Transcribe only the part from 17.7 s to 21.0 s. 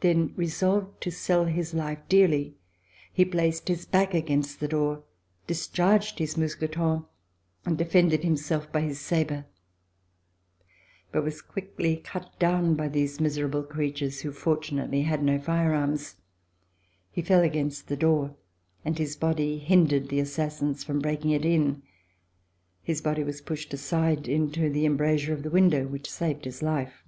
the door, and his body hindered the assassins from